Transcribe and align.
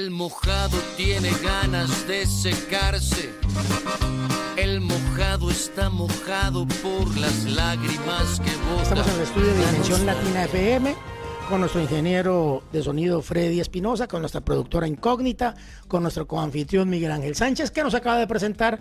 El 0.00 0.10
mojado 0.10 0.78
tiene 0.96 1.30
ganas 1.44 2.08
de 2.08 2.24
secarse. 2.24 3.28
El 4.56 4.80
mojado 4.80 5.50
está 5.50 5.90
mojado 5.90 6.66
por 6.82 7.18
las 7.18 7.44
lágrimas 7.44 8.40
que 8.40 8.50
botan. 8.64 8.96
Estamos 8.96 9.08
en 9.08 9.14
el 9.14 9.20
estudio 9.20 9.46
de 9.48 9.66
Dimensión 9.66 10.06
Latina 10.06 10.44
FM 10.44 10.96
con 11.50 11.60
nuestro 11.60 11.82
ingeniero 11.82 12.62
de 12.72 12.82
sonido 12.82 13.20
Freddy 13.20 13.60
Espinosa, 13.60 14.08
con 14.08 14.22
nuestra 14.22 14.40
productora 14.40 14.88
incógnita, 14.88 15.54
con 15.86 16.02
nuestro 16.02 16.26
coanfitrión 16.26 16.88
Miguel 16.88 17.12
Ángel 17.12 17.34
Sánchez, 17.36 17.70
que 17.70 17.82
nos 17.82 17.92
acaba 17.92 18.16
de 18.16 18.26
presentar 18.26 18.80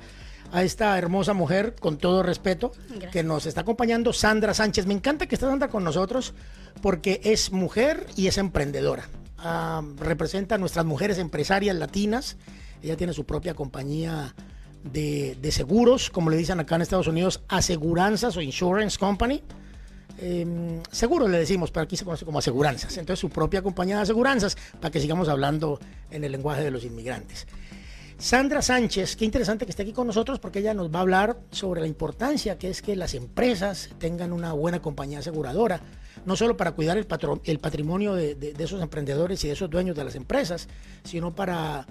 a 0.54 0.64
esta 0.64 0.98
hermosa 0.98 1.34
mujer, 1.34 1.76
con 1.82 1.98
todo 1.98 2.24
respeto, 2.24 2.72
que 3.12 3.24
nos 3.24 3.46
está 3.46 3.62
acompañando, 3.62 4.14
Sandra 4.14 4.54
Sánchez. 4.54 4.86
Me 4.86 4.94
encanta 4.94 5.28
que 5.28 5.36
esté 5.36 5.48
Sandra 5.48 5.68
con 5.68 5.84
nosotros 5.84 6.34
porque 6.82 7.20
es 7.26 7.52
mujer 7.52 8.08
y 8.16 8.28
es 8.28 8.38
emprendedora. 8.38 9.10
Ah, 9.42 9.82
representa 9.98 10.56
a 10.56 10.58
nuestras 10.58 10.86
mujeres 10.86 11.18
empresarias 11.18 11.76
latinas. 11.76 12.38
Ella 12.82 12.98
tiene 12.98 13.14
su 13.14 13.26
propia 13.26 13.54
compañía 13.54 14.36
de, 14.84 15.38
seguros, 15.52 16.10
como 16.10 16.30
le 16.30 16.38
dicen 16.38 16.60
acá 16.60 16.76
en 16.76 16.82
Estados 16.82 17.08
Unidos, 17.08 17.42
aseguranzas 17.48 18.36
o 18.38 18.42
insurance 18.42 18.98
company. 18.98 19.42
Eh, 20.22 20.82
seguro 20.92 21.30
le 21.30 21.38
decimos, 21.38 21.72
pero 21.72 21.86
aquí 21.86 21.96
se 21.96 22.04
conoce 22.04 22.26
como 22.26 22.40
aseguranzas. 22.40 22.98
Entonces 22.98 23.20
su 23.20 23.30
propia 23.30 23.62
compañía 23.62 23.98
de 23.98 24.02
aseguranzas 24.02 24.58
para 24.80 24.92
que 24.92 25.00
sigamos 25.00 25.30
hablando 25.30 25.80
en 26.12 26.24
el 26.24 26.32
lenguaje 26.32 26.64
de 26.64 26.72
los 26.72 26.84
inmigrantes. 26.84 27.48
Sandra 28.20 28.62
Sánchez, 28.62 29.16
qué 29.16 29.24
interesante 29.24 29.66
que 29.66 29.72
esté 29.72 29.84
aquí 29.84 29.94
con 29.94 30.06
nosotros 30.06 30.40
porque 30.40 30.60
ella 30.60 30.74
nos 30.74 30.94
va 30.94 31.00
a 31.00 31.02
hablar 31.04 31.38
sobre 31.52 31.80
la 31.80 31.88
importancia 31.88 32.58
que 32.58 32.70
es 32.70 32.82
que 32.82 32.98
las 32.98 33.14
empresas 33.14 33.92
tengan 33.98 34.34
una 34.34 34.52
buena 34.52 34.82
compañía 34.82 35.20
aseguradora, 35.20 35.80
no 36.26 36.36
solo 36.36 36.58
para 36.58 36.74
cuidar 36.74 36.98
el, 36.98 37.06
patrimonio 37.06 38.16
de, 38.16 38.54
esos 38.60 38.82
emprendedores 38.82 39.42
y 39.46 39.48
de 39.48 39.54
esos 39.54 39.70
dueños 39.70 39.96
de 39.96 40.04
las 40.04 40.16
empresas, 40.16 40.68
sino 41.06 41.34
para, 41.34 41.88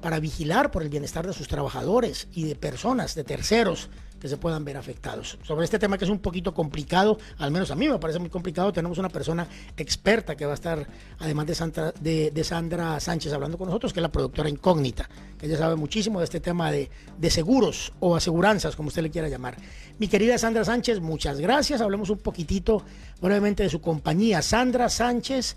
para 0.00 0.20
vigilar 0.20 0.70
por 0.70 0.82
el 0.82 0.88
bienestar 0.88 1.26
de 1.26 1.32
sus 1.32 1.48
trabajadores 1.48 2.28
y 2.32 2.44
de 2.44 2.54
personas, 2.54 3.14
de 3.14 3.24
terceros 3.24 3.88
que 4.20 4.28
se 4.28 4.36
puedan 4.36 4.64
ver 4.64 4.76
afectados. 4.76 5.38
Sobre 5.42 5.64
este 5.64 5.78
tema 5.78 5.98
que 5.98 6.04
es 6.04 6.10
un 6.10 6.20
poquito 6.20 6.54
complicado, 6.54 7.18
al 7.38 7.50
menos 7.50 7.70
a 7.70 7.74
mí 7.74 7.88
me 7.88 7.98
parece 7.98 8.18
muy 8.18 8.30
complicado, 8.30 8.72
tenemos 8.72 8.98
una 8.98 9.08
persona 9.08 9.46
experta 9.76 10.36
que 10.36 10.46
va 10.46 10.52
a 10.52 10.54
estar, 10.54 10.86
además 11.18 11.46
de 11.46 11.54
Sandra, 11.54 11.92
de, 12.00 12.44
Sandra 12.44 12.98
Sánchez, 12.98 13.32
hablando 13.32 13.58
con 13.58 13.66
nosotros, 13.68 13.92
que 13.92 14.00
es 14.00 14.02
la 14.02 14.12
productora 14.12 14.48
incógnita, 14.48 15.08
que 15.38 15.46
ella 15.46 15.58
sabe 15.58 15.76
muchísimo 15.76 16.20
de 16.20 16.24
este 16.24 16.40
tema 16.40 16.70
de, 16.70 16.90
de 17.18 17.30
seguros 17.30 17.92
o 18.00 18.16
aseguranzas, 18.16 18.74
como 18.74 18.88
usted 18.88 19.02
le 19.02 19.10
quiera 19.10 19.28
llamar. 19.28 19.56
Mi 19.98 20.08
querida 20.08 20.38
Sandra 20.38 20.64
Sánchez, 20.64 21.00
muchas 21.00 21.38
gracias. 21.38 21.80
Hablemos 21.80 22.10
un 22.10 22.18
poquitito 22.18 22.82
brevemente 23.20 23.62
de 23.64 23.68
su 23.68 23.80
compañía, 23.80 24.40
Sandra 24.42 24.88
Sánchez 24.88 25.56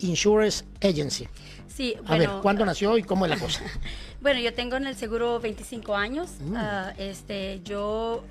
Insurance 0.00 0.64
Agency. 0.82 1.28
Sí, 1.66 1.94
a 2.06 2.18
ver, 2.18 2.28
¿cuándo 2.42 2.64
nació 2.64 2.98
y 2.98 3.02
cómo 3.02 3.24
es 3.24 3.30
la 3.30 3.38
cosa? 3.40 3.62
Bueno, 4.20 4.40
yo 4.40 4.52
tengo 4.52 4.76
en 4.76 4.86
el 4.86 4.96
seguro 4.96 5.38
25 5.38 5.94
años. 5.94 6.30
Mm. 6.40 6.56
Ah, 6.56 6.92
este, 6.98 7.60
yo 7.64 8.24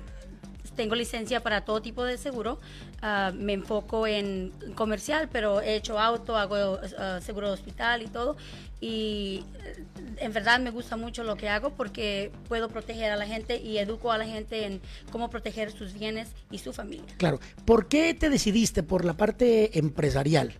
tengo 0.76 0.94
licencia 0.94 1.42
para 1.42 1.62
todo 1.64 1.80
tipo 1.80 2.04
de 2.04 2.18
seguro. 2.18 2.60
Ah, 3.00 3.32
me 3.34 3.54
enfoco 3.54 4.06
en 4.06 4.52
comercial, 4.74 5.28
pero 5.32 5.60
he 5.60 5.76
hecho 5.76 5.98
auto, 5.98 6.36
hago 6.36 6.78
ah, 6.98 7.20
seguro 7.22 7.48
de 7.48 7.54
hospital 7.54 8.02
y 8.02 8.06
todo. 8.06 8.36
Y 8.80 9.44
eh, 9.64 9.84
en 10.18 10.32
verdad 10.32 10.60
me 10.60 10.70
gusta 10.70 10.96
mucho 10.96 11.24
lo 11.24 11.36
que 11.36 11.48
hago 11.48 11.70
porque 11.70 12.30
puedo 12.48 12.68
proteger 12.68 13.10
a 13.10 13.16
la 13.16 13.26
gente 13.26 13.56
y 13.60 13.78
educo 13.78 14.12
a 14.12 14.18
la 14.18 14.26
gente 14.26 14.66
en 14.66 14.80
cómo 15.10 15.30
proteger 15.30 15.72
sus 15.72 15.94
bienes 15.94 16.28
y 16.50 16.58
su 16.58 16.72
familia. 16.72 17.12
Claro. 17.16 17.40
¿Por 17.64 17.88
qué 17.88 18.14
te 18.14 18.30
decidiste 18.30 18.82
por 18.82 19.04
la 19.04 19.16
parte 19.16 19.78
empresarial? 19.78 20.54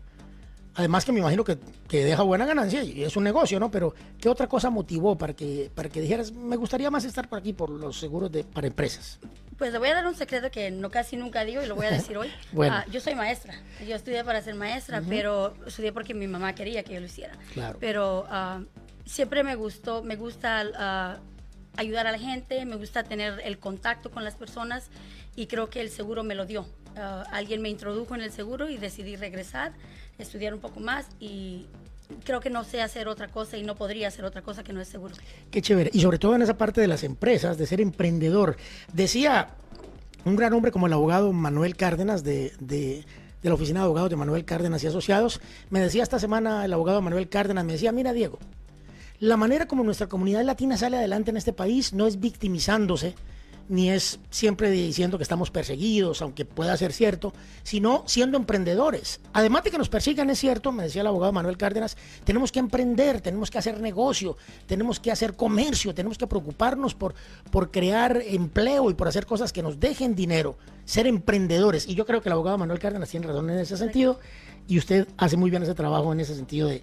Además 0.78 1.04
que 1.04 1.10
me 1.10 1.18
imagino 1.18 1.42
que, 1.42 1.58
deja 1.90 2.22
buena 2.22 2.46
ganancia 2.46 2.84
y 2.84 3.02
es 3.02 3.16
un 3.16 3.24
negocio, 3.24 3.58
¿no? 3.58 3.68
Pero 3.68 3.96
¿qué 4.20 4.28
otra 4.28 4.46
cosa 4.46 4.70
motivó 4.70 5.18
para 5.18 5.34
que, 5.34 5.72
para 5.74 5.88
que 5.88 6.00
dijeras, 6.00 6.30
me 6.30 6.54
gustaría 6.54 6.88
más 6.88 7.04
estar 7.04 7.28
por 7.28 7.40
aquí 7.40 7.52
por 7.52 7.68
los 7.68 7.98
seguros 7.98 8.30
de, 8.30 8.44
para 8.44 8.68
empresas? 8.68 9.18
Pues 9.56 9.72
le 9.72 9.80
voy 9.80 9.88
a 9.88 9.94
dar 9.94 10.06
un 10.06 10.14
secreto 10.14 10.52
que 10.52 10.70
no 10.70 10.88
casi 10.88 11.16
nunca 11.16 11.44
digo 11.44 11.60
y 11.60 11.66
lo 11.66 11.74
voy 11.74 11.86
a 11.86 11.90
decir 11.90 12.16
hoy. 12.16 12.30
bueno. 12.52 12.76
Ah, 12.76 12.84
yo 12.92 13.00
soy 13.00 13.16
maestra. 13.16 13.60
Yo 13.88 13.96
estudié 13.96 14.22
para 14.22 14.40
ser 14.40 14.54
maestra, 14.54 15.02
pero 15.08 15.52
estudié 15.66 15.92
porque 15.92 16.14
mi 16.14 16.28
mamá 16.28 16.54
quería 16.54 16.84
que 16.84 16.94
yo 16.94 17.00
lo 17.00 17.06
hiciera. 17.06 17.36
Claro. 17.54 17.76
Pero 17.80 18.28
uh, 18.30 18.64
siempre 19.04 19.42
me 19.42 19.56
gustó, 19.56 20.04
me 20.04 20.14
gusta 20.14 21.18
uh, 21.18 21.37
ayudar 21.78 22.06
a 22.06 22.12
la 22.12 22.18
gente, 22.18 22.64
me 22.66 22.76
gusta 22.76 23.04
tener 23.04 23.40
el 23.44 23.58
contacto 23.58 24.10
con 24.10 24.24
las 24.24 24.34
personas 24.34 24.88
y 25.36 25.46
creo 25.46 25.70
que 25.70 25.80
el 25.80 25.90
seguro 25.90 26.22
me 26.24 26.34
lo 26.34 26.44
dio. 26.44 26.66
alguien 27.32 27.62
me 27.62 27.68
introdujo 27.70 28.14
en 28.14 28.20
el 28.20 28.32
seguro 28.32 28.68
y 28.68 28.76
decidí 28.76 29.16
regresar 29.16 29.72
estudiar 30.18 30.52
un 30.52 30.60
poco 30.60 30.80
más 30.80 31.06
y 31.20 31.66
creo 32.24 32.40
que 32.40 32.50
no 32.50 32.64
sé 32.64 32.82
hacer 32.82 33.08
otra 33.08 33.28
cosa 33.28 33.56
y 33.56 33.62
no 33.62 33.76
podría 33.76 34.08
hacer 34.08 34.24
otra 34.24 34.42
cosa 34.42 34.64
que 34.64 34.72
no 34.72 34.80
es 34.80 34.88
seguro. 34.88 35.14
Qué 35.50 35.62
chévere. 35.62 35.90
Y 35.92 36.00
sobre 36.00 36.18
todo 36.18 36.34
en 36.34 36.42
esa 36.42 36.58
parte 36.58 36.80
de 36.80 36.88
las 36.88 37.04
empresas, 37.04 37.56
de 37.58 37.66
ser 37.66 37.80
emprendedor. 37.80 38.56
Decía 38.92 39.50
un 40.24 40.36
gran 40.36 40.52
hombre 40.52 40.72
como 40.72 40.86
el 40.86 40.92
abogado 40.92 41.32
Manuel 41.32 41.76
Cárdenas 41.76 42.24
de, 42.24 42.52
de, 42.58 43.04
de 43.42 43.48
la 43.48 43.54
oficina 43.54 43.80
de 43.80 43.84
abogados 43.84 44.10
de 44.10 44.16
Manuel 44.16 44.44
Cárdenas 44.44 44.82
y 44.82 44.88
Asociados, 44.88 45.40
me 45.70 45.80
decía 45.80 46.02
esta 46.02 46.18
semana 46.18 46.64
el 46.64 46.72
abogado 46.72 47.00
Manuel 47.00 47.28
Cárdenas, 47.28 47.64
me 47.64 47.74
decía, 47.74 47.92
mira 47.92 48.12
Diego, 48.12 48.38
la 49.20 49.36
manera 49.36 49.66
como 49.66 49.82
nuestra 49.82 50.08
comunidad 50.08 50.44
latina 50.44 50.76
sale 50.76 50.96
adelante 50.96 51.30
en 51.30 51.36
este 51.36 51.52
país 51.52 51.92
no 51.92 52.06
es 52.06 52.20
victimizándose, 52.20 53.14
ni 53.68 53.90
es 53.90 54.18
siempre 54.30 54.70
diciendo 54.70 55.18
que 55.18 55.22
estamos 55.22 55.50
perseguidos, 55.50 56.22
aunque 56.22 56.44
pueda 56.44 56.76
ser 56.76 56.92
cierto, 56.92 57.34
sino 57.62 58.02
siendo 58.06 58.38
emprendedores. 58.38 59.20
Además 59.32 59.64
de 59.64 59.70
que 59.70 59.78
nos 59.78 59.88
persigan, 59.88 60.30
es 60.30 60.38
cierto, 60.38 60.72
me 60.72 60.84
decía 60.84 61.02
el 61.02 61.06
abogado 61.06 61.32
Manuel 61.32 61.58
Cárdenas, 61.58 61.96
tenemos 62.24 62.50
que 62.50 62.60
emprender, 62.60 63.20
tenemos 63.20 63.50
que 63.50 63.58
hacer 63.58 63.80
negocio, 63.80 64.36
tenemos 64.66 65.00
que 65.00 65.10
hacer 65.10 65.34
comercio, 65.34 65.94
tenemos 65.94 66.16
que 66.16 66.26
preocuparnos 66.26 66.94
por, 66.94 67.14
por 67.50 67.70
crear 67.70 68.22
empleo 68.26 68.88
y 68.90 68.94
por 68.94 69.08
hacer 69.08 69.26
cosas 69.26 69.52
que 69.52 69.62
nos 69.62 69.78
dejen 69.78 70.14
dinero, 70.14 70.56
ser 70.84 71.06
emprendedores. 71.06 71.86
Y 71.88 71.94
yo 71.94 72.06
creo 72.06 72.22
que 72.22 72.30
el 72.30 72.34
abogado 72.34 72.56
Manuel 72.56 72.78
Cárdenas 72.78 73.10
tiene 73.10 73.26
razón 73.26 73.50
en 73.50 73.58
ese 73.58 73.76
sentido 73.76 74.18
y 74.66 74.78
usted 74.78 75.08
hace 75.18 75.36
muy 75.36 75.50
bien 75.50 75.62
ese 75.62 75.74
trabajo 75.74 76.12
en 76.12 76.20
ese 76.20 76.34
sentido 76.34 76.68
de, 76.68 76.82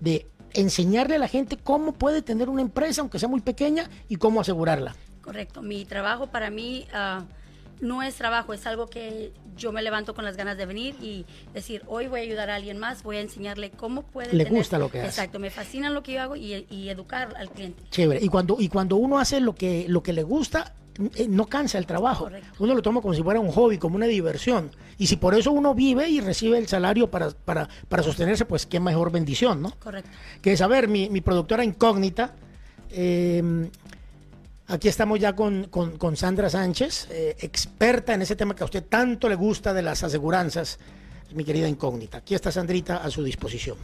de 0.00 0.26
enseñarle 0.56 1.16
a 1.16 1.18
la 1.18 1.28
gente 1.28 1.56
cómo 1.56 1.92
puede 1.92 2.22
tener 2.22 2.48
una 2.48 2.62
empresa, 2.62 3.00
aunque 3.00 3.18
sea 3.18 3.28
muy 3.28 3.40
pequeña, 3.40 3.88
y 4.08 4.16
cómo 4.16 4.40
asegurarla. 4.40 4.94
Correcto. 5.20 5.62
Mi 5.62 5.84
trabajo 5.84 6.28
para 6.28 6.50
mí 6.50 6.86
uh, 6.92 7.22
no 7.80 8.02
es 8.02 8.14
trabajo, 8.14 8.52
es 8.52 8.66
algo 8.66 8.86
que 8.86 9.32
yo 9.56 9.72
me 9.72 9.82
levanto 9.82 10.14
con 10.14 10.24
las 10.24 10.36
ganas 10.36 10.56
de 10.56 10.66
venir 10.66 10.94
y 11.00 11.26
decir, 11.52 11.82
hoy 11.86 12.06
voy 12.06 12.20
a 12.20 12.22
ayudar 12.22 12.50
a 12.50 12.54
alguien 12.54 12.78
más, 12.78 13.02
voy 13.02 13.16
a 13.16 13.20
enseñarle 13.20 13.70
cómo 13.70 14.02
puede. 14.02 14.32
Le 14.32 14.44
gusta 14.44 14.78
lo 14.78 14.90
que 14.90 15.00
hace. 15.00 15.08
Exacto, 15.08 15.38
me 15.38 15.50
fascina 15.50 15.90
lo 15.90 16.02
que 16.02 16.14
yo 16.14 16.22
hago 16.22 16.36
y, 16.36 16.88
educar 16.88 17.34
al 17.36 17.50
cliente. 17.50 17.82
Chévere. 17.90 18.24
Y 18.24 18.28
cuando, 18.28 18.56
y 18.58 18.68
cuando 18.68 18.96
uno 18.96 19.18
hace 19.18 19.40
lo 19.40 19.54
que, 19.54 19.86
lo 19.88 20.02
que 20.02 20.12
le 20.12 20.22
gusta, 20.22 20.74
no 21.28 21.46
cansa 21.46 21.78
el 21.78 21.86
trabajo. 21.86 22.28
Uno 22.58 22.74
lo 22.74 22.82
toma 22.82 23.00
como 23.00 23.14
si 23.14 23.22
fuera 23.22 23.40
un 23.40 23.50
hobby, 23.50 23.78
como 23.78 23.96
una 23.96 24.06
diversión. 24.06 24.70
Y 24.98 25.06
si 25.06 25.16
por 25.16 25.34
eso 25.34 25.52
uno 25.52 25.74
vive 25.74 26.08
y 26.08 26.20
recibe 26.20 26.58
el 26.58 26.68
salario 26.68 27.10
para, 27.10 27.30
para, 27.30 27.68
para 27.88 28.02
sostenerse, 28.02 28.44
pues 28.44 28.66
qué 28.66 28.80
mejor 28.80 29.10
bendición, 29.10 29.62
¿no? 29.62 29.72
Correcto. 29.78 30.10
Que 30.40 30.52
es, 30.52 30.60
a 30.60 30.66
ver, 30.66 30.88
mi, 30.88 31.08
mi 31.10 31.20
productora 31.20 31.64
incógnita. 31.64 32.34
Eh, 32.90 33.68
Aquí 34.68 34.88
estamos 34.88 35.20
ya 35.20 35.34
con, 35.36 35.68
Sandra 36.16 36.50
Sánchez, 36.50 37.06
eh, 37.10 37.36
experta 37.38 38.14
en 38.14 38.22
ese 38.22 38.34
tema 38.34 38.56
que 38.56 38.64
a 38.64 38.66
usted 38.66 38.84
tanto 38.84 39.28
le 39.28 39.36
gusta 39.36 39.72
de 39.72 39.82
las 39.82 40.02
aseguranzas, 40.02 40.80
mi 41.34 41.44
querida 41.44 41.68
incógnita. 41.68 42.18
Aquí 42.18 42.34
está 42.34 42.50
Sandrita 42.50 42.96
a 42.96 43.08
su 43.10 43.22
disposición. 43.22 43.76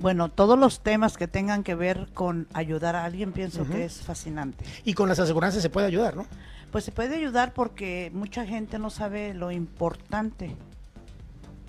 Bueno, 0.00 0.28
todos 0.28 0.58
los 0.58 0.80
temas 0.80 1.16
que 1.16 1.26
tengan 1.26 1.64
que 1.64 1.74
ver 1.74 2.08
con 2.14 2.46
ayudar 2.52 2.94
a 2.96 3.04
alguien 3.04 3.32
pienso 3.32 3.66
que 3.66 3.84
es 3.84 4.00
fascinante. 4.00 4.64
Y 4.84 4.94
con 4.94 5.08
las 5.08 5.18
aseguranzas 5.18 5.62
se 5.62 5.70
puede 5.70 5.86
ayudar, 5.86 6.16
¿no? 6.16 6.26
Pues 6.70 6.84
se 6.84 6.92
puede 6.92 7.16
ayudar 7.16 7.52
porque 7.52 8.10
mucha 8.14 8.44
gente 8.44 8.78
no 8.78 8.90
sabe 8.90 9.34
lo 9.34 9.50
importante 9.50 10.54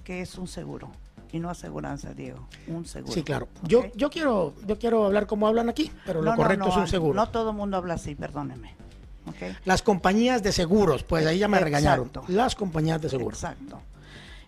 que 0.04 0.22
es 0.22 0.38
un 0.38 0.48
seguro 0.48 0.92
y 1.32 1.40
no 1.40 1.50
aseguranza, 1.50 2.14
Diego, 2.14 2.48
un 2.68 2.86
seguro. 2.86 3.14
Sí, 3.14 3.24
claro. 3.24 3.48
Yo, 3.64 3.86
yo 3.96 4.10
quiero, 4.10 4.54
yo 4.66 4.78
quiero 4.78 5.06
hablar 5.06 5.28
como 5.28 5.48
hablan 5.48 5.70
aquí, 5.70 5.92
pero 6.06 6.22
lo 6.22 6.36
correcto 6.36 6.70
es 6.70 6.76
un 6.76 6.88
seguro. 6.88 7.14
No 7.16 7.30
todo 7.30 7.52
el 7.52 7.56
mundo 7.56 7.78
habla 7.78 7.96
así, 7.96 8.16
perdóneme. 8.16 8.76
Las 9.66 9.82
compañías 9.82 10.42
de 10.44 10.52
seguros, 10.52 11.04
pues 11.04 11.26
ahí 11.26 11.40
ya 11.40 11.48
me 11.48 11.60
regañaron. 11.60 12.12
Las 12.28 12.56
compañías 12.56 13.02
de 13.02 13.10
seguros. 13.10 13.44
Exacto. 13.44 13.80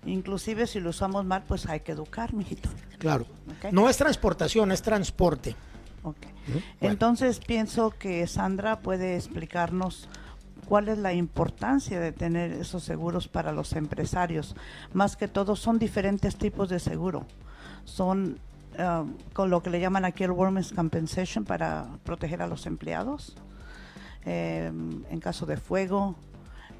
Inclusive 0.06 0.68
si 0.68 0.80
lo 0.80 0.90
usamos 0.90 1.26
mal, 1.26 1.44
pues 1.48 1.68
hay 1.68 1.82
que 1.82 1.92
educar, 1.92 2.34
mijito. 2.34 2.70
Claro. 2.98 3.26
No 3.72 3.90
es 3.90 3.98
transportación, 3.98 4.72
es 4.72 4.82
transporte. 4.82 5.56
Entonces 6.80 7.40
pienso 7.40 7.92
que 7.92 8.26
Sandra 8.28 8.80
puede 8.80 9.16
explicarnos 9.16 10.10
cuál 10.68 10.90
es 10.90 10.98
la 10.98 11.14
importancia 11.14 12.00
de 12.00 12.12
tener 12.12 12.52
esos 12.54 12.84
seguros 12.84 13.28
para 13.28 13.52
los 13.52 13.74
empresarios. 13.74 14.56
Más 14.94 15.16
que 15.16 15.28
todo 15.28 15.56
son 15.56 15.78
diferentes 15.78 16.36
tipos 16.38 16.70
de 16.70 16.80
seguro. 16.80 17.26
Son 17.84 18.40
uh, 18.80 19.06
con 19.34 19.50
lo 19.50 19.62
que 19.62 19.70
le 19.70 19.80
llaman 19.80 20.06
aquí 20.06 20.24
el 20.24 20.32
Workers' 20.32 20.74
Compensation 20.74 21.46
para 21.46 21.88
proteger 22.04 22.42
a 22.42 22.48
los 22.48 22.66
empleados. 22.66 23.36
Em, 24.24 25.04
en 25.10 25.20
caso 25.20 25.46
de 25.46 25.58
fuego, 25.58 26.16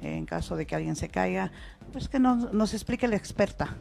en 0.02 0.26
caso 0.26 0.56
de 0.56 0.66
que 0.66 0.74
alguien 0.74 0.96
se 0.96 1.08
caiga, 1.08 1.52
pues 1.92 2.08
que 2.08 2.18
nos, 2.18 2.52
nos 2.52 2.74
explique 2.74 3.08
la 3.08 3.16
experta. 3.16 3.76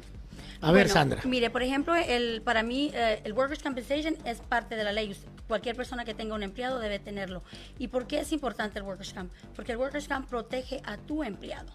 A 0.61 0.71
ver, 0.71 0.89
Sandra. 0.89 1.21
Mire, 1.25 1.49
por 1.49 1.63
ejemplo, 1.63 1.95
el, 1.95 2.41
para 2.43 2.61
mí 2.61 2.91
eh, 2.93 3.21
el 3.23 3.33
Workers' 3.33 3.63
Compensation 3.63 4.15
es 4.25 4.39
parte 4.41 4.75
de 4.75 4.83
la 4.83 4.91
ley. 4.91 5.15
Cualquier 5.47 5.75
persona 5.75 6.05
que 6.05 6.13
tenga 6.13 6.35
un 6.35 6.43
empleado 6.43 6.79
debe 6.79 6.99
tenerlo. 6.99 7.43
¿Y 7.79 7.87
por 7.87 8.05
qué 8.05 8.19
es 8.19 8.31
importante 8.31 8.77
el 8.77 8.85
Workers' 8.85 9.13
Comp? 9.13 9.31
Porque 9.55 9.71
el 9.71 9.79
Workers' 9.79 10.07
Comp 10.07 10.29
protege 10.29 10.81
a 10.85 10.97
tu 10.97 11.23
empleado. 11.23 11.71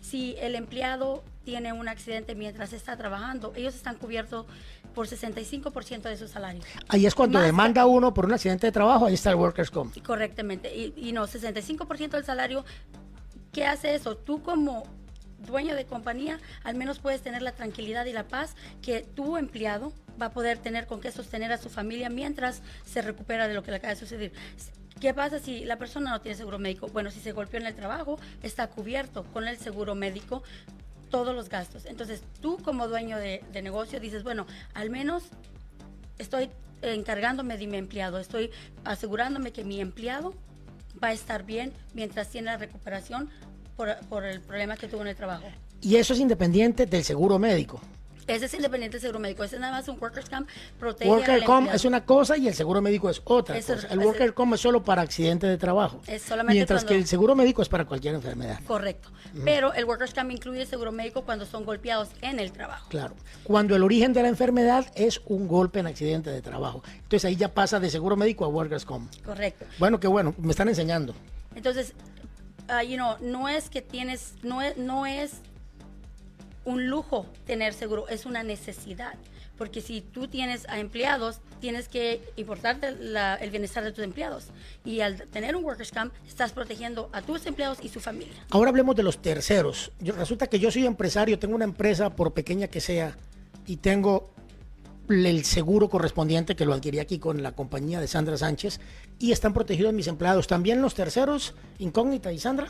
Si 0.00 0.34
el 0.40 0.54
empleado 0.54 1.22
tiene 1.44 1.74
un 1.74 1.86
accidente 1.86 2.34
mientras 2.34 2.72
está 2.72 2.96
trabajando, 2.96 3.52
ellos 3.54 3.74
están 3.74 3.96
cubiertos 3.96 4.46
por 4.94 5.06
65% 5.06 6.02
de 6.02 6.16
su 6.16 6.26
salario. 6.26 6.62
Ahí 6.88 7.04
es 7.04 7.14
cuando 7.14 7.38
demanda 7.38 7.84
uno 7.86 8.14
por 8.14 8.24
un 8.24 8.32
accidente 8.32 8.66
de 8.66 8.72
trabajo, 8.72 9.06
ahí 9.06 9.14
está 9.14 9.30
el 9.30 9.36
Workers' 9.36 9.70
Comp. 9.70 9.94
Correctamente. 10.02 10.74
Y, 10.74 10.94
y 10.96 11.12
no, 11.12 11.26
65% 11.26 12.10
del 12.10 12.24
salario, 12.24 12.64
¿qué 13.52 13.66
hace 13.66 13.94
eso? 13.94 14.16
Tú 14.16 14.42
como 14.42 14.84
dueño 15.46 15.74
de 15.74 15.86
compañía, 15.86 16.38
al 16.64 16.74
menos 16.74 16.98
puedes 16.98 17.22
tener 17.22 17.42
la 17.42 17.52
tranquilidad 17.52 18.06
y 18.06 18.12
la 18.12 18.28
paz 18.28 18.54
que 18.82 19.00
tu 19.00 19.36
empleado 19.36 19.92
va 20.20 20.26
a 20.26 20.32
poder 20.32 20.58
tener 20.58 20.86
con 20.86 21.00
qué 21.00 21.10
sostener 21.12 21.52
a 21.52 21.58
su 21.58 21.70
familia 21.70 22.10
mientras 22.10 22.62
se 22.84 23.02
recupera 23.02 23.48
de 23.48 23.54
lo 23.54 23.62
que 23.62 23.70
le 23.70 23.78
acaba 23.78 23.94
de 23.94 24.00
suceder. 24.00 24.32
¿Qué 25.00 25.14
pasa 25.14 25.38
si 25.38 25.64
la 25.64 25.78
persona 25.78 26.10
no 26.10 26.20
tiene 26.20 26.36
seguro 26.36 26.58
médico? 26.58 26.88
Bueno, 26.88 27.10
si 27.10 27.20
se 27.20 27.32
golpeó 27.32 27.58
en 27.58 27.66
el 27.66 27.74
trabajo, 27.74 28.18
está 28.42 28.68
cubierto 28.68 29.24
con 29.32 29.48
el 29.48 29.56
seguro 29.56 29.94
médico 29.94 30.42
todos 31.10 31.34
los 31.34 31.48
gastos. 31.48 31.86
Entonces, 31.86 32.22
tú 32.42 32.58
como 32.62 32.86
dueño 32.86 33.16
de, 33.16 33.42
negocio 33.62 33.98
dices, 33.98 34.22
bueno, 34.22 34.46
al 34.74 34.90
menos 34.90 35.24
estoy 36.18 36.50
encargándome 36.82 37.56
de 37.56 37.66
mi 37.66 37.78
empleado, 37.78 38.18
estoy 38.18 38.50
asegurándome 38.84 39.52
que 39.52 39.64
mi 39.64 39.80
empleado 39.80 40.34
va 41.02 41.08
a 41.08 41.12
estar 41.12 41.44
bien 41.44 41.72
mientras 41.94 42.28
tiene 42.28 42.46
la 42.46 42.56
recuperación 42.56 43.30
por, 43.76 43.96
por 44.08 44.24
el 44.24 44.40
problema 44.40 44.76
que 44.76 44.88
tuvo 44.88 45.02
en 45.02 45.08
el 45.08 45.16
trabajo. 45.16 45.46
Y 45.80 45.96
eso 45.96 46.12
es 46.12 46.20
independiente 46.20 46.86
del 46.86 47.04
seguro 47.04 47.38
médico. 47.38 47.80
Ese 48.26 48.46
es 48.46 48.54
independiente 48.54 48.96
del 48.96 49.02
seguro 49.02 49.18
médico. 49.18 49.44
Ese 49.44 49.56
es 49.56 49.60
nada 49.60 49.72
más 49.72 49.88
un 49.88 49.98
Workers' 50.00 50.28
Comp. 50.28 50.48
Protege 50.78 51.10
Worker 51.10 51.44
Comp 51.44 51.74
es 51.74 51.84
una 51.84 52.04
cosa 52.04 52.36
y 52.36 52.48
el 52.48 52.54
seguro 52.54 52.80
médico 52.80 53.10
es 53.10 53.20
otra 53.24 53.56
cosa. 53.56 53.88
El 53.90 53.98
Workers' 54.00 54.32
Comp 54.32 54.54
es 54.54 54.60
solo 54.60 54.82
para 54.82 55.02
accidentes 55.02 55.50
de 55.50 55.58
trabajo. 55.58 56.00
Es 56.06 56.22
solamente 56.22 56.54
mientras 56.54 56.84
que 56.84 56.94
el 56.94 57.06
seguro 57.06 57.34
médico 57.34 57.62
es 57.62 57.68
para 57.68 57.84
cualquier 57.84 58.14
enfermedad. 58.14 58.60
Correcto. 58.66 59.10
Pero 59.44 59.74
el 59.74 59.84
Workers' 59.84 60.14
Comp 60.14 60.30
incluye 60.30 60.62
el 60.62 60.66
seguro 60.66 60.92
médico 60.92 61.22
cuando 61.22 61.46
son 61.46 61.64
golpeados 61.64 62.08
en 62.20 62.38
el 62.38 62.52
trabajo. 62.52 62.86
Claro. 62.88 63.14
Cuando 63.44 63.76
el 63.76 63.82
origen 63.82 64.12
de 64.12 64.22
la 64.22 64.28
enfermedad 64.28 64.86
es 64.94 65.20
un 65.26 65.48
golpe 65.48 65.80
en 65.80 65.86
accidente 65.86 66.30
de 66.30 66.42
trabajo. 66.42 66.82
Entonces 66.94 67.24
ahí 67.24 67.36
ya 67.36 67.52
pasa 67.52 67.80
de 67.80 67.90
seguro 67.90 68.16
médico 68.16 68.44
a 68.44 68.48
Workers' 68.48 68.84
Comp. 68.84 69.12
Correcto. 69.24 69.64
Bueno, 69.78 70.00
qué 70.00 70.08
bueno. 70.08 70.34
Me 70.38 70.50
están 70.50 70.68
enseñando. 70.68 71.14
Entonces, 71.54 71.94
uh, 72.68 72.84
you 72.84 72.96
know, 72.96 73.16
no 73.20 73.48
es 73.48 73.70
que 73.70 73.82
tienes, 73.82 74.34
no 74.42 74.62
es, 74.62 74.76
no 74.76 75.06
es 75.06 75.32
un 76.64 76.88
lujo 76.88 77.26
tener 77.46 77.74
seguro, 77.74 78.08
es 78.08 78.26
una 78.26 78.42
necesidad. 78.42 79.14
Porque 79.56 79.82
si 79.82 80.00
tú 80.00 80.26
tienes 80.26 80.66
a 80.70 80.78
empleados, 80.78 81.40
tienes 81.60 81.88
que 81.88 82.22
importarte 82.36 82.88
el 82.88 83.50
bienestar 83.50 83.84
de 83.84 83.92
tus 83.92 84.02
empleados. 84.02 84.46
Y 84.86 85.00
al 85.00 85.28
tener 85.28 85.54
un 85.54 85.64
Workers' 85.64 85.90
Camp, 85.90 86.14
estás 86.26 86.52
protegiendo 86.52 87.10
a 87.12 87.20
tus 87.20 87.44
empleados 87.44 87.78
y 87.82 87.90
su 87.90 88.00
familia. 88.00 88.32
Ahora 88.48 88.70
hablemos 88.70 88.96
de 88.96 89.02
los 89.02 89.20
terceros. 89.20 89.92
Resulta 90.00 90.46
que 90.46 90.58
yo 90.58 90.70
soy 90.70 90.86
empresario, 90.86 91.38
tengo 91.38 91.54
una 91.54 91.64
empresa, 91.64 92.16
por 92.16 92.32
pequeña 92.32 92.68
que 92.68 92.80
sea, 92.80 93.18
y 93.66 93.76
tengo 93.76 94.32
el 95.10 95.44
seguro 95.44 95.90
correspondiente 95.90 96.56
que 96.56 96.64
lo 96.64 96.72
adquirí 96.72 96.98
aquí 96.98 97.18
con 97.18 97.42
la 97.42 97.52
compañía 97.52 98.00
de 98.00 98.06
Sandra 98.06 98.38
Sánchez 98.38 98.80
y 99.18 99.32
están 99.32 99.52
protegidos 99.52 99.92
mis 99.92 100.06
empleados. 100.06 100.46
¿También 100.46 100.80
los 100.80 100.94
terceros, 100.94 101.54
Incógnita 101.78 102.32
y 102.32 102.38
Sandra? 102.38 102.68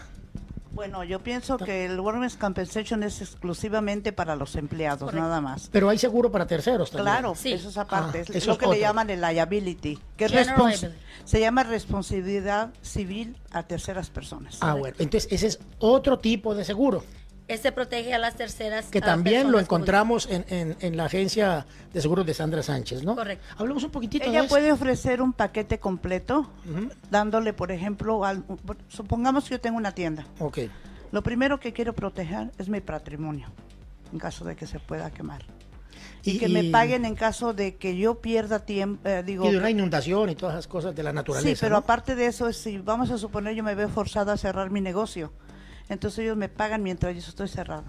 Bueno, 0.72 1.02
yo 1.05 1.20
pienso 1.20 1.58
que 1.58 1.87
el 1.87 1.99
Workers' 1.99 2.37
Compensation 2.37 3.02
es 3.02 3.20
exclusivamente 3.20 4.12
para 4.12 4.37
los 4.37 4.55
empleados, 4.56 5.12
nada 5.12 5.40
más. 5.40 5.69
Pero 5.72 5.88
hay 5.88 5.99
seguro 5.99 6.31
para 6.31 6.46
terceros 6.46 6.90
también. 6.90 7.12
Claro, 7.12 7.34
sí. 7.34 7.52
eso 7.52 7.69
es 7.69 7.76
aparte. 7.76 8.25
Ah, 8.26 8.32
es 8.32 8.46
lo 8.46 8.56
que 8.56 8.67
le 8.67 8.78
llaman 8.78 9.11
el 9.11 9.20
liability, 9.20 9.99
que 10.17 10.28
se 11.25 11.40
llama 11.40 11.64
responsabilidad 11.64 12.70
civil 12.82 13.37
a 13.50 13.64
terceras 13.64 14.11
personas. 14.11 14.58
Ah, 14.61 14.75
bueno. 14.75 14.96
Entonces, 14.99 15.31
ese 15.32 15.49
es 15.49 15.61
otro 15.78 16.19
tipo 16.19 16.55
de 16.55 16.64
seguro. 16.64 17.05
Este 17.50 17.73
protege 17.73 18.14
a 18.14 18.19
las 18.19 18.37
terceras. 18.37 18.87
Que 18.87 19.00
también 19.00 19.50
lo 19.50 19.58
encontramos 19.58 20.29
en, 20.31 20.76
en, 20.81 20.97
la 20.97 21.06
agencia 21.06 21.67
de 21.93 22.00
seguros 22.00 22.25
de 22.25 22.32
Sandra 22.32 22.62
Sánchez, 22.62 23.02
¿no? 23.02 23.17
Correcto. 23.17 23.44
Hablemos 23.58 23.82
un 23.82 23.91
poquitito 23.91 24.25
Ella 24.25 24.47
puede 24.47 24.70
ofrecer 24.70 25.20
un 25.20 25.32
paquete 25.32 25.81
completo, 25.81 26.49
dándole, 27.11 27.52
por 27.52 27.73
ejemplo, 27.73 28.23
supongamos 28.87 29.44
que 29.44 29.50
yo 29.50 29.61
tengo 29.61 29.76
una 29.76 29.91
tienda. 29.91 30.26
Ok. 30.38 30.58
Lo 31.11 31.25
primero 31.25 31.58
que 31.58 31.73
quiero 31.73 31.93
proteger 31.93 32.52
es 32.56 32.69
mi 32.69 32.81
patrimonio, 32.81 33.49
en 34.12 34.20
caso 34.20 34.44
de 34.44 34.55
que 34.55 34.69
se 34.69 34.79
pueda 34.79 35.11
quemar. 35.11 35.44
Y, 36.23 36.38
que 36.38 36.49
me 36.49 36.64
paguen 36.64 37.05
en 37.05 37.17
caso 37.17 37.53
de 37.53 37.76
que 37.76 37.96
yo 37.96 38.20
pierda 38.20 38.61
tiempo, 38.61 39.08
eh, 39.08 39.23
digo... 39.25 39.49
Y 39.49 39.53
de 39.53 39.58
una 39.58 39.70
inundación 39.70 40.31
y 40.31 40.37
todas 40.37 40.55
esas 40.55 40.69
cosas 40.69 40.94
de 40.94 41.03
la 41.03 41.12
naturaleza. 41.12 41.49
Sí, 41.49 41.56
pero 41.61 41.76
aparte 41.76 42.14
de 42.14 42.26
eso, 42.26 42.53
si 42.53 42.79
vamos 42.79 43.11
a 43.11 43.19
suponer 43.19 43.56
yo 43.56 43.64
me 43.64 43.75
veo 43.75 43.88
forzada 43.88 44.35
a 44.35 44.37
cerrar 44.37 44.70
mi 44.70 44.81
negocio, 44.81 45.32
entonces 45.91 46.21
ellos 46.21 46.37
me 46.37 46.49
pagan 46.49 46.83
mientras 46.83 47.15
yo 47.15 47.21
estoy 47.21 47.49
cerrado. 47.49 47.85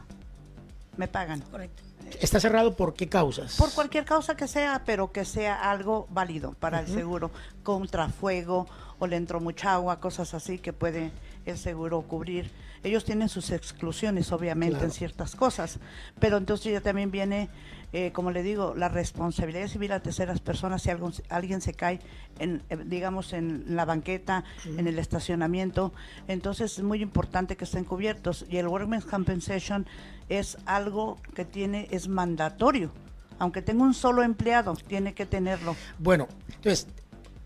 Me 0.97 1.07
pagan. 1.07 1.39
Correcto. 1.39 1.83
¿Está 2.19 2.39
cerrado 2.39 2.75
por 2.75 2.93
qué 2.93 3.07
causas? 3.07 3.55
Por 3.55 3.71
cualquier 3.71 4.03
causa 4.03 4.35
que 4.35 4.47
sea, 4.47 4.81
pero 4.85 5.11
que 5.11 5.23
sea 5.23 5.71
algo 5.71 6.07
válido 6.09 6.53
para 6.53 6.81
el 6.81 6.87
seguro, 6.87 7.31
contra 7.63 8.09
fuego 8.09 8.67
o 8.99 9.07
le 9.07 9.15
entró 9.15 9.39
mucha 9.39 9.73
agua, 9.73 9.99
cosas 9.99 10.33
así 10.33 10.57
que 10.57 10.73
puede 10.73 11.11
el 11.45 11.57
seguro 11.57 12.01
cubrir. 12.01 12.51
Ellos 12.83 13.05
tienen 13.05 13.29
sus 13.29 13.51
exclusiones, 13.51 14.31
obviamente, 14.31 14.83
en 14.83 14.91
ciertas 14.91 15.35
cosas, 15.35 15.79
pero 16.19 16.37
entonces 16.37 16.73
ya 16.73 16.81
también 16.81 17.11
viene 17.11 17.49
eh, 17.93 18.11
como 18.13 18.31
le 18.31 18.43
digo, 18.43 18.73
la 18.75 18.89
responsabilidad 18.89 19.67
civil 19.67 19.91
a 19.91 20.01
terceras 20.01 20.39
personas 20.39 20.81
si 20.81 20.89
algo, 20.89 21.11
alguien 21.29 21.61
se 21.61 21.73
cae, 21.73 21.99
en, 22.39 22.63
eh, 22.69 22.77
digamos, 22.85 23.33
en 23.33 23.75
la 23.75 23.85
banqueta, 23.85 24.43
en 24.65 24.87
el 24.87 24.97
estacionamiento. 24.97 25.93
Entonces 26.27 26.77
es 26.77 26.83
muy 26.83 27.01
importante 27.01 27.57
que 27.57 27.65
estén 27.65 27.83
cubiertos 27.83 28.45
y 28.49 28.57
el 28.57 28.67
Workmen's 28.67 29.05
Compensation 29.05 29.85
es 30.29 30.57
algo 30.65 31.19
que 31.35 31.45
tiene, 31.45 31.87
es 31.91 32.07
mandatorio. 32.07 32.91
Aunque 33.39 33.61
tenga 33.61 33.83
un 33.83 33.93
solo 33.93 34.23
empleado, 34.23 34.75
tiene 34.87 35.13
que 35.13 35.25
tenerlo. 35.25 35.75
Bueno, 35.97 36.27
entonces 36.47 36.87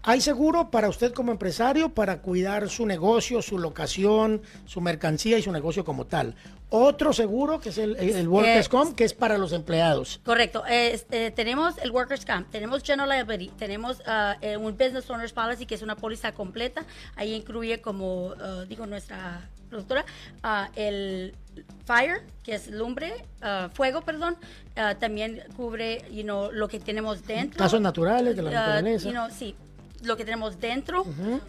hay 0.07 0.21
seguro 0.21 0.69
para 0.69 0.87
usted 0.87 1.13
como 1.13 1.31
empresario 1.31 1.89
para 1.89 2.21
cuidar 2.21 2.69
su 2.69 2.85
negocio, 2.85 3.41
su 3.41 3.57
locación, 3.57 4.43
su 4.65 4.79
mercancía 4.79 5.39
y 5.39 5.41
su 5.41 5.51
negocio 5.51 5.83
como 5.83 6.05
tal. 6.05 6.35
Otro 6.69 7.11
seguro 7.11 7.59
que 7.59 7.69
es 7.69 7.79
el, 7.79 7.95
el 7.95 8.27
Workers' 8.27 8.69
Comp, 8.69 8.95
que 8.95 9.03
es 9.03 9.15
para 9.15 9.39
los 9.39 9.51
empleados. 9.51 10.21
Correcto. 10.23 10.63
Eh, 10.69 11.31
tenemos 11.35 11.79
el 11.79 11.89
Workers' 11.89 12.23
Comp, 12.23 12.51
tenemos 12.51 12.83
General 12.83 13.09
Liability, 13.09 13.55
tenemos 13.55 14.03
eh, 14.41 14.57
un 14.57 14.77
Business 14.77 15.09
Owners 15.09 15.33
Policy, 15.33 15.65
que 15.65 15.73
es 15.73 15.81
una 15.81 15.95
póliza 15.95 16.33
completa. 16.33 16.85
Ahí 17.15 17.33
incluye, 17.33 17.81
como 17.81 18.33
ah, 18.39 18.63
digo 18.69 18.85
nuestra 18.85 19.49
productora, 19.69 20.05
ah, 20.43 20.69
el 20.75 21.33
fire, 21.85 22.21
que 22.43 22.53
es 22.53 22.69
lumbre, 22.69 23.25
fuego, 23.73 24.01
perdón, 24.01 24.37
también 24.99 25.41
cubre 25.55 26.03
you 26.11 26.23
know, 26.23 26.51
lo 26.51 26.67
que 26.67 26.79
tenemos 26.79 27.25
dentro. 27.25 27.57
Casos 27.57 27.81
naturales 27.81 28.35
de 28.35 28.41
la 28.43 28.51
naturaleza. 28.51 29.09
You 29.09 29.35
sí, 29.35 29.55
lo 30.03 30.17
que 30.17 30.25
tenemos 30.25 30.59
dentro 30.59 31.05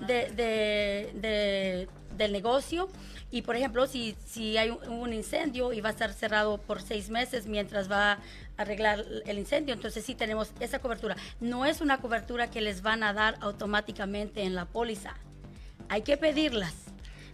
de, 0.07 1.89
del 2.17 2.33
negocio. 2.33 2.89
Y 3.31 3.43
por 3.43 3.57
ejemplo, 3.57 3.87
si, 3.87 4.17
si 4.25 4.57
hay 4.57 4.71
un, 4.71 5.13
incendio 5.13 5.73
y 5.73 5.81
va 5.81 5.91
a 5.91 5.93
estar 5.93 6.13
cerrado 6.13 6.59
por 6.59 6.81
seis 6.81 7.11
meses 7.11 7.47
mientras 7.47 7.91
va 7.91 8.13
a 8.13 8.19
arreglar 8.57 9.05
el 9.27 9.39
incendio, 9.39 9.75
entonces 9.75 10.05
sí 10.05 10.15
tenemos 10.15 10.53
esa 10.61 10.79
cobertura. 10.79 11.17
No 11.41 11.67
es 11.67 11.81
una 11.81 11.99
cobertura 11.99 12.51
que 12.51 12.61
les 12.61 12.83
van 12.83 13.03
a 13.03 13.13
dar 13.13 13.37
automáticamente 13.41 14.43
en 14.43 14.55
la 14.55 14.65
póliza. 14.65 15.15
Hay 15.89 16.03
que 16.03 16.17
pedirlas 16.17 16.86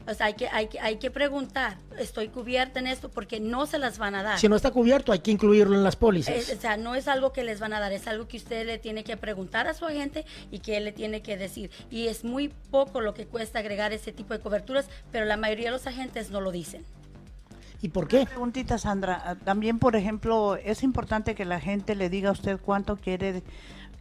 o 0.06 0.14
sea, 0.14 0.26
hay 0.26 0.34
que, 0.34 0.48
hay, 0.48 0.68
hay 0.80 0.96
que 0.96 1.10
preguntar, 1.10 1.76
¿estoy 1.98 2.28
cubierta 2.28 2.80
en 2.80 2.86
esto? 2.86 3.08
Porque 3.08 3.40
no 3.40 3.66
se 3.66 3.78
las 3.78 3.98
van 3.98 4.14
a 4.14 4.22
dar. 4.22 4.38
Si 4.38 4.48
no 4.48 4.56
está 4.56 4.70
cubierto, 4.70 5.12
hay 5.12 5.20
que 5.20 5.30
incluirlo 5.30 5.76
en 5.76 5.84
las 5.84 5.96
pólizas. 5.96 6.50
o 6.50 6.60
sea, 6.60 6.76
no 6.76 6.94
es 6.94 7.08
algo 7.08 7.32
que 7.32 7.44
les 7.44 7.60
van 7.60 7.72
a 7.72 7.80
dar, 7.80 7.92
es 7.92 8.06
algo 8.06 8.26
que 8.28 8.36
usted 8.36 8.66
le 8.66 8.78
tiene 8.78 9.04
que 9.04 9.16
preguntar 9.16 9.68
a 9.68 9.74
su 9.74 9.84
agente 9.84 10.24
y 10.50 10.58
que 10.60 10.76
él 10.76 10.84
le 10.84 10.92
tiene 10.92 11.22
que 11.22 11.36
decir. 11.36 11.70
Y 11.90 12.08
es 12.08 12.24
muy 12.24 12.48
poco 12.70 13.00
lo 13.00 13.14
que 13.14 13.26
cuesta 13.26 13.60
agregar 13.60 13.92
ese 13.92 14.12
tipo 14.12 14.34
de 14.34 14.40
coberturas, 14.40 14.86
pero 15.10 15.24
la 15.24 15.36
mayoría 15.36 15.66
de 15.66 15.72
los 15.72 15.86
agentes 15.86 16.30
no 16.30 16.40
lo 16.40 16.50
dicen. 16.50 16.84
¿Y 17.82 17.88
por 17.88 18.06
qué? 18.06 18.24
preguntita, 18.26 18.78
Sandra. 18.78 19.36
También, 19.44 19.80
por 19.80 19.96
ejemplo, 19.96 20.54
es 20.54 20.84
importante 20.84 21.34
que 21.34 21.44
la 21.44 21.58
gente 21.58 21.96
le 21.96 22.08
diga 22.08 22.28
a 22.28 22.32
usted 22.32 22.60
cuánto 22.60 22.96
quiere 22.96 23.42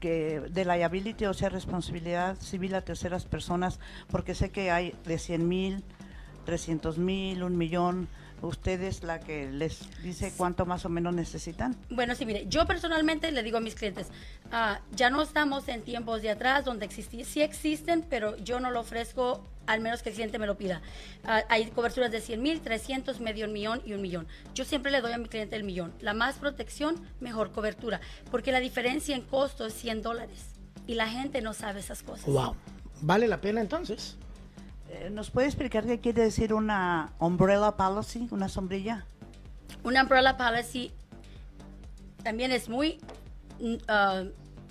que 0.02 0.42
de 0.42 0.66
liability, 0.66 1.26
o 1.26 1.34
sea, 1.34 1.48
responsabilidad 1.48 2.36
civil 2.36 2.76
a 2.76 2.82
terceras 2.82 3.24
personas, 3.24 3.80
porque 4.10 4.36
sé 4.36 4.50
que 4.50 4.72
hay 4.72 4.94
de 5.06 5.18
100 5.18 5.48
mil, 5.48 5.84
300 6.44 6.98
mil, 6.98 7.44
un 7.44 7.58
millón, 7.58 8.10
usted 8.42 8.82
es 8.82 9.04
la 9.04 9.20
que 9.20 9.50
les 9.52 9.80
dice 10.02 10.34
cuánto 10.36 10.66
más 10.66 10.86
o 10.86 10.90
menos 10.90 11.14
necesitan. 11.14 11.76
Bueno, 11.90 12.16
sí, 12.16 12.26
mire, 12.26 12.46
yo 12.48 12.66
personalmente 12.66 13.32
le 13.32 13.44
digo 13.44 13.58
a 13.58 13.62
mis 13.62 13.76
clientes, 13.76 14.08
ah, 14.52 14.80
ya 14.96 15.10
no 15.10 15.22
estamos 15.22 15.68
en 15.68 15.84
tiempos 15.84 16.22
de 16.22 16.32
atrás 16.32 16.66
donde 16.66 16.86
existí, 16.86 17.24
sí 17.24 17.42
existen, 17.42 18.06
pero 18.10 18.38
yo 18.38 18.60
no 18.60 18.72
lo 18.72 18.80
ofrezco 18.80 19.44
al 19.68 19.80
menos 19.80 20.02
que 20.02 20.10
el 20.10 20.16
cliente 20.16 20.40
me 20.40 20.48
lo 20.48 20.58
pida. 20.58 20.82
Ah, 21.24 21.44
hay 21.50 21.68
coberturas 21.68 22.12
de 22.12 22.22
100 22.22 22.42
mil, 22.42 22.62
300, 22.62 23.20
medio 23.20 23.48
millón 23.48 23.82
y 23.86 23.94
un 23.94 24.02
millón. 24.02 24.28
Yo 24.54 24.66
siempre 24.66 24.92
le 24.92 25.02
doy 25.02 25.14
a 25.14 25.18
mi 25.18 25.28
cliente 25.28 25.56
el 25.56 25.64
millón. 25.64 25.94
La 26.02 26.14
más 26.14 26.36
protección, 26.36 26.96
mejor 27.20 27.52
cobertura, 27.52 28.02
porque 28.32 28.52
la 28.52 28.60
diferencia 28.60 29.16
en 29.16 29.22
costo 29.22 29.66
es 29.66 29.74
100 29.74 30.02
dólares 30.02 30.52
y 30.88 30.96
la 30.96 31.08
gente 31.08 31.42
no 31.42 31.54
sabe 31.54 31.80
esas 31.80 32.04
cosas. 32.04 32.26
Wow. 32.26 32.56
¿Vale 33.02 33.28
la 33.28 33.42
pena 33.42 33.62
entonces? 33.62 34.18
Eh, 34.92 35.10
¿Nos 35.10 35.30
puede 35.30 35.48
explicar 35.48 35.86
qué 35.86 36.00
quiere 36.00 36.24
decir 36.24 36.54
una 36.54 37.14
umbrella 37.18 37.72
policy, 37.78 38.28
una 38.32 38.50
sombrilla? 38.50 39.06
Una 39.84 40.04
umbrella 40.04 40.36
policy 40.36 40.92
también 42.24 42.52
es 42.52 42.68
muy 42.68 43.00
ah, 43.88 44.24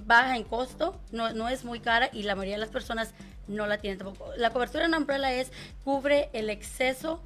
baja 0.05 0.37
en 0.37 0.45
costo, 0.45 1.01
no, 1.11 1.49
es 1.49 1.65
muy 1.65 1.81
cara 1.81 2.11
y 2.13 2.25
la 2.25 2.35
mayoría 2.35 2.57
de 2.57 2.61
las 2.61 2.69
personas 2.69 3.15
no 3.49 3.67
la 3.67 3.79
tienen 3.79 3.99
tampoco. 3.99 4.31
La 4.37 4.51
cobertura 4.51 4.85
en 4.85 4.95
umbrella 4.95 5.33
es 5.33 5.51
cubre 5.85 6.29
el 6.35 6.51
exceso 6.51 7.23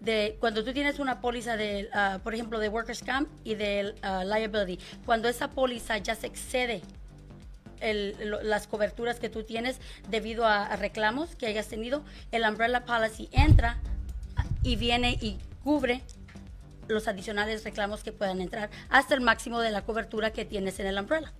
de 0.00 0.38
cuando 0.40 0.64
tú 0.64 0.72
tienes 0.72 0.98
una 0.98 1.20
póliza 1.20 1.58
de, 1.58 1.90
ah, 1.92 2.20
por 2.24 2.32
ejemplo, 2.32 2.58
de 2.58 2.70
workers 2.70 3.02
camp 3.02 3.28
y 3.44 3.54
de 3.54 3.94
ah, 4.00 4.24
liability, 4.24 4.82
cuando 5.04 5.28
esa 5.28 5.50
póliza 5.50 5.98
ya 5.98 6.14
se 6.14 6.26
excede 6.26 6.80
las 7.80 8.66
coberturas 8.66 9.18
que 9.18 9.28
tú 9.28 9.42
tienes 9.42 9.78
debido 10.08 10.46
a, 10.46 10.76
reclamos 10.76 11.36
que 11.36 11.46
hayas 11.46 11.68
tenido, 11.68 12.04
el 12.32 12.44
Umbrella 12.44 12.84
Policy 12.84 13.28
entra 13.32 13.78
y 14.62 14.76
viene 14.76 15.18
y 15.20 15.38
cubre 15.64 16.02
los 16.88 17.08
adicionales 17.08 17.64
reclamos 17.64 18.02
que 18.02 18.12
puedan 18.12 18.40
entrar 18.40 18.70
hasta 18.88 19.14
el 19.14 19.20
máximo 19.20 19.60
de 19.60 19.70
la 19.70 19.82
cobertura 19.82 20.32
que 20.32 20.44
tienes 20.44 20.80
en 20.80 20.86
el 20.86 20.98
Umbrella. 20.98 21.32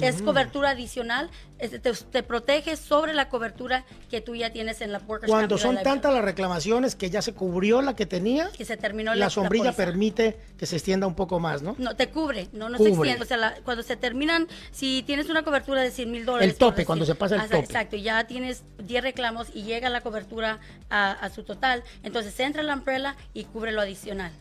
Es 0.00 0.22
cobertura 0.22 0.70
adicional, 0.70 1.28
te, 1.58 2.22
protege 2.22 2.76
sobre 2.76 3.12
la 3.12 3.28
cobertura 3.28 3.84
que 4.08 4.22
tú 4.22 4.34
ya 4.34 4.50
tienes 4.50 4.80
en 4.80 4.90
la 4.90 4.98
Workers 4.98 5.30
Cuando 5.30 5.58
son 5.58 5.76
tantas 5.82 6.14
las 6.14 6.24
reclamaciones 6.24 6.94
que 6.94 7.10
ya 7.10 7.20
se 7.20 7.34
cubrió 7.34 7.82
la 7.82 7.94
que 7.94 8.06
tenía, 8.06 8.50
que 8.56 8.64
se 8.64 8.78
terminó 8.78 9.14
la, 9.14 9.28
sombrilla 9.28 9.72
permite 9.72 10.38
que 10.56 10.64
se 10.64 10.76
extienda 10.76 11.06
un 11.06 11.14
poco 11.14 11.40
más, 11.40 11.60
¿no? 11.60 11.74
No, 11.78 11.94
te 11.94 12.08
cubre, 12.08 12.48
no, 12.52 12.70
no 12.70 12.78
se 12.78 12.88
extiende. 12.88 13.22
O 13.22 13.26
sea, 13.26 13.56
cuando 13.62 13.82
se 13.82 13.96
terminan, 13.96 14.48
si 14.70 15.02
tienes 15.02 15.28
una 15.28 15.42
cobertura 15.42 15.82
de 15.82 15.90
100 15.90 16.10
mil 16.10 16.24
dólares. 16.24 16.50
El 16.50 16.56
tope, 16.56 16.86
cuando 16.86 17.04
se 17.04 17.14
pasa 17.14 17.36
el 17.36 17.42
tope. 17.42 17.58
Exacto, 17.58 17.96
ya 17.96 18.26
tienes 18.26 18.62
10 18.82 19.02
reclamos 19.02 19.48
y 19.54 19.64
llega 19.64 19.90
la 19.90 20.00
cobertura 20.00 20.60
a, 20.88 21.12
a 21.12 21.28
su 21.28 21.42
total, 21.42 21.84
entonces 22.02 22.38
entra 22.40 22.62
la 22.62 22.74
umbrella 22.74 23.16
y 23.34 23.44
cubre 23.44 23.72
lo 23.72 23.82
adicional. 23.82 24.32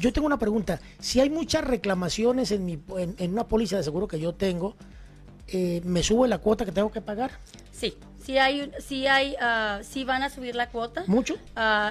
yo 0.00 0.12
tengo 0.12 0.26
una 0.26 0.38
pregunta. 0.38 0.80
Si 0.98 1.20
hay 1.20 1.30
muchas 1.30 1.64
reclamaciones 1.64 2.50
en, 2.50 2.64
mi, 2.64 2.78
en, 2.96 3.32
una 3.32 3.46
póliza 3.46 3.76
de 3.76 3.84
seguro 3.84 4.08
que 4.08 4.18
yo 4.18 4.34
tengo, 4.34 4.76
eh, 5.48 5.80
¿me 5.84 6.02
sube 6.02 6.28
la 6.28 6.38
cuota 6.38 6.64
que 6.64 6.72
tengo 6.72 6.90
que 6.90 7.00
pagar? 7.00 7.30
Sí, 7.72 7.96
si 8.24 8.38
hay, 8.38 8.70
si 8.78 9.06
hay, 9.06 9.34
uh, 9.34 9.84
si 9.84 10.04
van 10.04 10.22
a 10.22 10.30
subir 10.30 10.54
la 10.54 10.70
cuota. 10.70 11.04
¿Mucho? 11.06 11.34
Uh, 11.56 11.90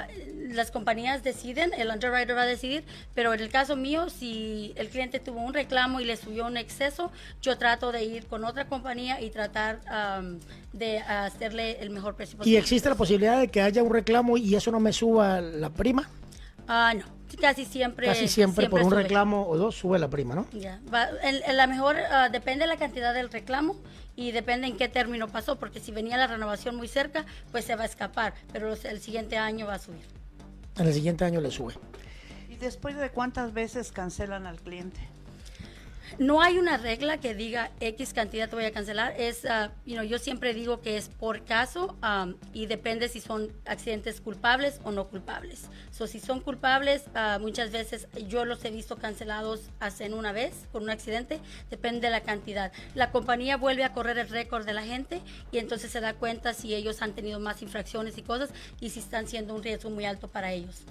las 0.54 0.72
compañías 0.72 1.24
deciden, 1.24 1.72
el 1.78 1.90
underwriter 1.90 2.36
va 2.36 2.44
a 2.44 2.46
decidir, 2.46 2.84
pero 3.14 3.34
en 3.34 3.40
el 3.40 3.50
caso 3.50 3.76
mío, 3.76 4.10
si 4.10 4.74
el 4.76 4.90
cliente 4.90 5.20
tuvo 5.20 5.42
un 5.42 5.54
reclamo 5.54 6.00
y 6.00 6.06
le 6.06 6.18
subió 6.18 6.48
un 6.48 6.58
exceso, 6.58 7.12
yo 7.42 7.58
trato 7.58 7.92
de 7.92 8.04
ir 8.04 8.26
con 8.28 8.46
otra 8.46 8.68
compañía 8.68 9.22
y 9.22 9.30
tratar 9.30 9.82
um, 10.20 10.40
de 10.74 11.00
hacerle 11.00 11.80
el 11.82 11.90
mejor 11.92 12.16
precio 12.16 12.38
posible. 12.38 12.56
¿Y 12.56 12.60
existe 12.60 12.90
la 12.90 12.96
posibilidad 12.96 13.40
de 13.40 13.48
que 13.48 13.62
haya 13.62 13.84
un 13.84 13.92
reclamo 13.92 14.38
y 14.38 14.56
eso 14.56 14.72
no 14.72 14.80
me 14.80 14.94
suba 14.94 15.42
la 15.42 15.70
prima? 15.70 16.10
Ah, 16.68 16.94
no 16.96 17.23
casi 17.38 17.66
siempre. 17.66 18.08
Casi 18.08 18.28
siempre, 18.28 18.70
por 18.70 18.82
un 18.82 18.92
reclamo 18.92 19.48
o 19.48 19.58
dos 19.58 19.76
sube 19.76 20.00
la 20.00 20.10
prima, 20.10 20.36
¿no? 20.36 20.48
Ya. 20.52 20.80
la 21.52 21.68
mejor 21.68 21.96
uh, 21.96 22.32
depende 22.32 22.66
de 22.66 22.68
la 22.68 22.78
cantidad 22.78 23.14
del 23.14 23.30
reclamo 23.30 23.76
y 24.16 24.32
depende 24.32 24.68
en 24.68 24.78
qué 24.78 24.88
término 24.88 25.28
pasó, 25.28 25.58
porque 25.58 25.80
si 25.80 25.92
venía 25.92 26.18
la 26.18 26.28
renovación 26.28 26.76
muy 26.76 26.88
cerca, 26.88 27.26
pues 27.52 27.66
se 27.66 27.76
va 27.76 27.84
a 27.84 27.86
escapar, 27.86 28.34
pero 28.52 28.74
el 28.74 29.00
siguiente 29.00 29.38
año 29.38 29.66
va 29.66 29.76
a 29.76 29.80
subir. 29.80 30.06
En 30.78 30.88
el 30.88 30.94
siguiente 30.94 31.26
año 31.26 31.42
le 31.42 31.52
sube. 31.52 31.76
¿Y 32.50 32.56
después 32.56 32.98
de 32.98 33.10
cuántas 33.10 33.54
veces 33.54 33.92
cancelan 33.92 34.46
al 34.46 34.60
cliente? 34.60 35.00
No 36.20 36.42
hay 36.42 36.58
una 36.58 36.78
regla 36.78 37.20
que 37.20 37.34
diga 37.34 37.72
X 37.80 38.14
cantidad 38.14 38.50
te 38.50 38.56
voy 38.56 38.66
a 38.66 38.72
cancelar. 38.72 39.14
Es, 39.18 39.46
uh, 39.46 39.70
yo 39.86 40.20
siempre 40.20 40.54
digo 40.54 40.82
que 40.82 40.98
es 40.98 41.10
por 41.10 41.44
caso 41.44 41.96
um, 42.04 42.36
y 42.54 42.66
depende 42.66 43.10
si 43.10 43.20
son 43.20 43.52
accidentes 43.66 44.22
culpables 44.22 44.80
o 44.84 44.92
no 44.92 45.08
culpables. 45.08 45.70
So, 45.92 46.08
si 46.08 46.20
son 46.20 46.40
culpables, 46.40 47.06
uh, 47.16 47.40
muchas 47.40 47.72
veces 47.72 48.08
yo 48.28 48.46
los 48.46 48.64
he 48.66 48.72
visto 48.72 48.98
cancelados 48.98 49.62
hace 49.80 50.14
una 50.14 50.32
vez 50.32 50.68
por 50.72 50.82
un 50.82 50.90
accidente. 50.90 51.40
Depende 51.70 52.02
de 52.02 52.12
la 52.12 52.22
cantidad. 52.22 52.72
La 52.96 53.12
compañía 53.12 53.58
vuelve 53.58 53.84
a 53.84 53.94
correr 53.94 54.18
el 54.18 54.30
récord 54.30 54.66
de 54.66 54.74
la 54.74 54.84
gente 54.84 55.22
y 55.52 55.58
entonces 55.58 55.92
se 55.92 56.02
da 56.02 56.14
cuenta 56.14 56.54
si 56.54 56.76
ellos 56.76 57.02
han 57.02 57.14
tenido 57.14 57.40
más 57.40 57.62
infracciones 57.62 58.18
y 58.18 58.22
cosas 58.22 58.50
y 58.80 58.90
si 58.90 59.00
están 59.00 59.28
siendo 59.28 59.56
un 59.56 59.64
riesgo 59.64 59.90
muy 59.90 60.06
alto 60.06 60.28
para 60.28 60.52
ellos. 60.52 60.84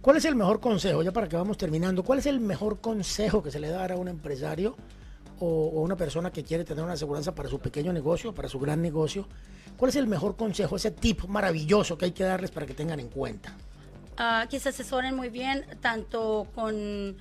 ¿Cuál 0.00 0.16
es 0.16 0.24
el 0.24 0.36
mejor 0.36 0.60
consejo, 0.60 1.02
ya 1.02 1.12
para 1.12 1.28
que 1.28 1.36
vamos 1.36 1.58
terminando, 1.58 2.02
cuál 2.02 2.18
es 2.18 2.26
el 2.26 2.40
mejor 2.40 2.80
consejo 2.80 3.42
que 3.42 3.50
se 3.50 3.58
le 3.58 3.68
da 3.68 3.80
a 3.80 3.96
un 3.96 4.08
empresario 4.08 4.59
o, 4.66 5.80
una 5.80 5.96
persona 5.96 6.30
que 6.30 6.44
quiere 6.44 6.64
tener 6.64 6.84
una 6.84 6.94
aseguranza 6.94 7.34
para 7.34 7.48
su 7.48 7.58
pequeño 7.58 7.92
negocio, 7.92 8.34
para 8.34 8.48
su 8.48 8.58
gran 8.58 8.80
negocio? 8.82 9.26
¿Cuál 9.76 9.88
es 9.88 9.96
el 9.96 10.06
mejor 10.06 10.36
consejo, 10.36 10.76
ese 10.76 10.90
tip 10.90 11.24
maravilloso 11.24 11.96
que 11.96 12.06
hay 12.06 12.12
que 12.12 12.24
darles 12.24 12.50
para 12.50 12.66
que 12.66 12.74
tengan 12.74 13.00
en 13.00 13.08
cuenta? 13.08 13.56
Uh, 14.18 14.46
que 14.48 14.60
se 14.60 14.68
asesoren 14.68 15.16
muy 15.16 15.30
bien, 15.30 15.64
tanto 15.80 16.46
con 16.54 17.16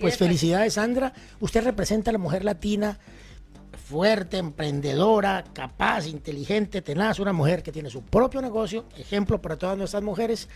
pues 0.00 0.16
felicidades, 0.16 0.74
Sandra. 0.74 1.12
Usted 1.40 1.64
representa 1.64 2.10
a 2.10 2.12
la 2.12 2.18
mujer 2.18 2.44
latina 2.44 2.98
fuerte, 3.92 4.38
emprendedora, 4.38 5.44
capaz, 5.52 6.06
inteligente, 6.06 6.82
tenaz, 6.82 7.18
una 7.18 7.32
mujer 7.32 7.62
que 7.62 7.72
tiene 7.72 7.90
su 7.90 8.02
propio 8.02 8.40
negocio, 8.40 8.86
ejemplo 8.96 9.40
para 9.40 9.56
todas 9.56 9.76
nuestras 9.76 10.02
mujeres 10.02 10.48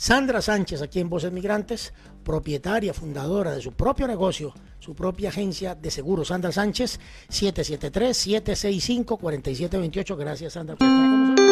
Sandra 0.00 0.40
Sánchez, 0.40 0.80
aquí 0.80 0.98
en 0.98 1.10
Voces 1.10 1.30
Migrantes, 1.30 1.92
propietaria, 2.24 2.94
fundadora 2.94 3.54
de 3.54 3.60
su 3.60 3.72
propio 3.72 4.06
negocio, 4.06 4.54
su 4.78 4.94
propia 4.94 5.28
agencia 5.28 5.74
de 5.74 5.90
seguros. 5.90 6.28
Sandra 6.28 6.52
Sánchez, 6.52 6.98
773-765-4728. 7.28 10.16
Gracias, 10.16 10.54
Sandra, 10.54 10.76
por 10.76 10.88
estar 10.88 11.02
con 11.02 11.20
nosotros. 11.20 11.49